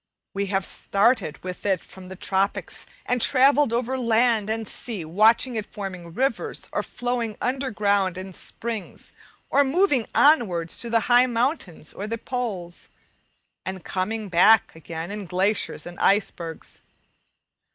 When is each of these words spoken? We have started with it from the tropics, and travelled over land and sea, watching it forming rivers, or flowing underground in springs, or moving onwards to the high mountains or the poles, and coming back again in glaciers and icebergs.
We 0.33 0.47
have 0.47 0.65
started 0.65 1.37
with 1.43 1.63
it 1.63 1.83
from 1.83 2.07
the 2.07 2.15
tropics, 2.15 2.87
and 3.05 3.21
travelled 3.21 3.71
over 3.71 3.99
land 3.99 4.49
and 4.49 4.67
sea, 4.67 5.05
watching 5.05 5.55
it 5.57 5.71
forming 5.71 6.15
rivers, 6.15 6.67
or 6.71 6.81
flowing 6.81 7.37
underground 7.39 8.17
in 8.17 8.33
springs, 8.33 9.13
or 9.51 9.63
moving 9.63 10.07
onwards 10.15 10.79
to 10.79 10.89
the 10.89 11.01
high 11.01 11.27
mountains 11.27 11.93
or 11.93 12.07
the 12.07 12.17
poles, 12.17 12.89
and 13.63 13.85
coming 13.85 14.27
back 14.27 14.75
again 14.75 15.11
in 15.11 15.27
glaciers 15.27 15.85
and 15.85 15.99
icebergs. 15.99 16.81